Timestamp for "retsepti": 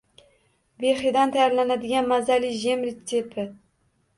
2.91-3.47